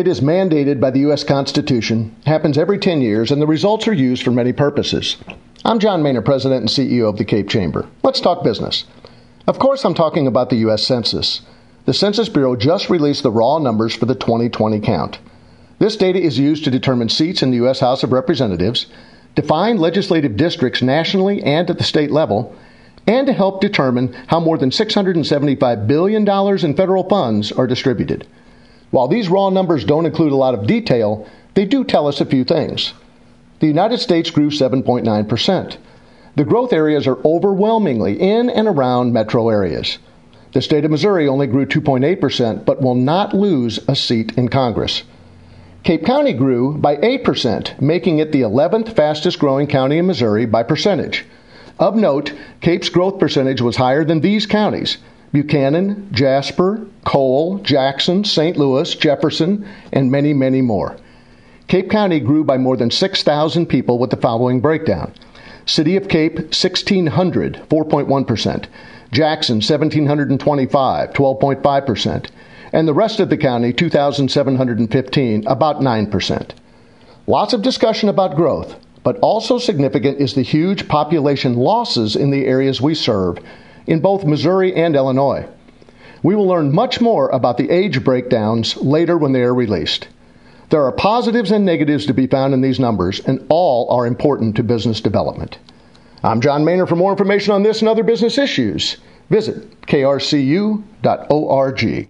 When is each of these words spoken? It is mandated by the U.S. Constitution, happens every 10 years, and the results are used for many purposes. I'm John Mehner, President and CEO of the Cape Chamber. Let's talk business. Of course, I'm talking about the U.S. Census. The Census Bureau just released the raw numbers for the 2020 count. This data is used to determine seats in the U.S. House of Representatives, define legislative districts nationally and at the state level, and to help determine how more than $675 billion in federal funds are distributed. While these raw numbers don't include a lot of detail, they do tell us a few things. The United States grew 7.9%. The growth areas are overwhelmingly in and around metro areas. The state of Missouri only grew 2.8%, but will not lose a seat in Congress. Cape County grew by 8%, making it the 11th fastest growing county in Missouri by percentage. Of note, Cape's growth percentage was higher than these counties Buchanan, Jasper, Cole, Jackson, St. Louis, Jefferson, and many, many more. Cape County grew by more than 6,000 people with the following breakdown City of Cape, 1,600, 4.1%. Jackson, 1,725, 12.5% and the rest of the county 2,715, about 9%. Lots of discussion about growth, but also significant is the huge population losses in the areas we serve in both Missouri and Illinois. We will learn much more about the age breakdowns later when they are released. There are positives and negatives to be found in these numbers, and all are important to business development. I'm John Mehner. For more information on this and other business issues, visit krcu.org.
It 0.00 0.08
is 0.08 0.22
mandated 0.22 0.80
by 0.80 0.90
the 0.92 1.00
U.S. 1.00 1.24
Constitution, 1.24 2.16
happens 2.24 2.56
every 2.56 2.78
10 2.78 3.02
years, 3.02 3.30
and 3.30 3.42
the 3.42 3.46
results 3.46 3.86
are 3.86 3.92
used 3.92 4.22
for 4.22 4.30
many 4.30 4.50
purposes. 4.50 5.18
I'm 5.62 5.78
John 5.78 6.02
Mehner, 6.02 6.24
President 6.24 6.62
and 6.62 6.70
CEO 6.70 7.06
of 7.06 7.18
the 7.18 7.24
Cape 7.26 7.50
Chamber. 7.50 7.86
Let's 8.02 8.22
talk 8.22 8.42
business. 8.42 8.86
Of 9.46 9.58
course, 9.58 9.84
I'm 9.84 9.92
talking 9.92 10.26
about 10.26 10.48
the 10.48 10.56
U.S. 10.64 10.86
Census. 10.86 11.42
The 11.84 11.92
Census 11.92 12.30
Bureau 12.30 12.56
just 12.56 12.88
released 12.88 13.22
the 13.22 13.30
raw 13.30 13.58
numbers 13.58 13.94
for 13.94 14.06
the 14.06 14.14
2020 14.14 14.80
count. 14.80 15.18
This 15.78 15.98
data 15.98 16.18
is 16.18 16.38
used 16.38 16.64
to 16.64 16.70
determine 16.70 17.10
seats 17.10 17.42
in 17.42 17.50
the 17.50 17.58
U.S. 17.58 17.80
House 17.80 18.02
of 18.02 18.10
Representatives, 18.10 18.86
define 19.34 19.76
legislative 19.76 20.34
districts 20.34 20.80
nationally 20.80 21.42
and 21.42 21.68
at 21.68 21.76
the 21.76 21.84
state 21.84 22.10
level, 22.10 22.56
and 23.06 23.26
to 23.26 23.34
help 23.34 23.60
determine 23.60 24.14
how 24.28 24.40
more 24.40 24.56
than 24.56 24.70
$675 24.70 25.86
billion 25.86 26.26
in 26.64 26.74
federal 26.74 27.06
funds 27.06 27.52
are 27.52 27.66
distributed. 27.66 28.26
While 28.90 29.08
these 29.08 29.28
raw 29.28 29.50
numbers 29.50 29.84
don't 29.84 30.06
include 30.06 30.32
a 30.32 30.36
lot 30.36 30.54
of 30.54 30.66
detail, 30.66 31.26
they 31.54 31.64
do 31.64 31.84
tell 31.84 32.08
us 32.08 32.20
a 32.20 32.26
few 32.26 32.44
things. 32.44 32.92
The 33.60 33.66
United 33.66 33.98
States 33.98 34.30
grew 34.30 34.50
7.9%. 34.50 35.76
The 36.36 36.44
growth 36.44 36.72
areas 36.72 37.06
are 37.06 37.18
overwhelmingly 37.24 38.20
in 38.20 38.50
and 38.50 38.66
around 38.66 39.12
metro 39.12 39.48
areas. 39.48 39.98
The 40.52 40.62
state 40.62 40.84
of 40.84 40.90
Missouri 40.90 41.28
only 41.28 41.46
grew 41.46 41.66
2.8%, 41.66 42.64
but 42.64 42.82
will 42.82 42.94
not 42.94 43.34
lose 43.34 43.78
a 43.86 43.94
seat 43.94 44.32
in 44.36 44.48
Congress. 44.48 45.04
Cape 45.82 46.04
County 46.04 46.32
grew 46.32 46.76
by 46.76 46.96
8%, 46.96 47.80
making 47.80 48.18
it 48.18 48.32
the 48.32 48.42
11th 48.42 48.94
fastest 48.94 49.38
growing 49.38 49.66
county 49.66 49.98
in 49.98 50.06
Missouri 50.06 50.46
by 50.46 50.62
percentage. 50.62 51.24
Of 51.78 51.96
note, 51.96 52.32
Cape's 52.60 52.88
growth 52.88 53.18
percentage 53.18 53.60
was 53.60 53.76
higher 53.76 54.04
than 54.04 54.20
these 54.20 54.46
counties 54.46 54.98
Buchanan, 55.32 56.08
Jasper, 56.12 56.86
Cole, 57.04 57.58
Jackson, 57.58 58.24
St. 58.24 58.56
Louis, 58.56 58.94
Jefferson, 58.94 59.66
and 59.92 60.10
many, 60.10 60.32
many 60.32 60.60
more. 60.60 60.96
Cape 61.68 61.90
County 61.90 62.20
grew 62.20 62.42
by 62.42 62.58
more 62.58 62.76
than 62.76 62.90
6,000 62.90 63.66
people 63.66 63.98
with 63.98 64.10
the 64.10 64.16
following 64.16 64.60
breakdown 64.60 65.12
City 65.66 65.96
of 65.96 66.08
Cape, 66.08 66.36
1,600, 66.36 67.62
4.1%. 67.68 68.66
Jackson, 69.12 69.56
1,725, 69.56 71.12
12.5% 71.12 72.30
and 72.72 72.86
the 72.86 72.94
rest 72.94 73.20
of 73.20 73.30
the 73.30 73.36
county 73.36 73.72
2,715, 73.72 75.46
about 75.46 75.80
9%. 75.80 76.50
Lots 77.26 77.52
of 77.52 77.62
discussion 77.62 78.08
about 78.08 78.36
growth, 78.36 78.76
but 79.02 79.18
also 79.18 79.58
significant 79.58 80.20
is 80.20 80.34
the 80.34 80.42
huge 80.42 80.88
population 80.88 81.56
losses 81.56 82.16
in 82.16 82.30
the 82.30 82.46
areas 82.46 82.80
we 82.80 82.94
serve 82.94 83.38
in 83.90 84.00
both 84.00 84.24
Missouri 84.24 84.74
and 84.74 84.96
Illinois. 84.96 85.46
We 86.22 86.36
will 86.36 86.46
learn 86.46 86.72
much 86.72 87.00
more 87.00 87.28
about 87.30 87.58
the 87.58 87.68
age 87.70 88.04
breakdowns 88.04 88.76
later 88.76 89.18
when 89.18 89.32
they 89.32 89.42
are 89.42 89.54
released. 89.54 90.06
There 90.70 90.84
are 90.84 90.92
positives 90.92 91.50
and 91.50 91.64
negatives 91.64 92.06
to 92.06 92.14
be 92.14 92.28
found 92.28 92.54
in 92.54 92.60
these 92.60 92.78
numbers, 92.78 93.18
and 93.20 93.44
all 93.48 93.90
are 93.90 94.06
important 94.06 94.54
to 94.56 94.62
business 94.62 95.00
development. 95.00 95.58
I'm 96.22 96.40
John 96.40 96.64
Mehner. 96.64 96.88
For 96.88 96.94
more 96.94 97.10
information 97.10 97.52
on 97.52 97.64
this 97.64 97.80
and 97.80 97.88
other 97.88 98.04
business 98.04 98.38
issues, 98.38 98.98
visit 99.28 99.80
krcu.org. 99.82 100.78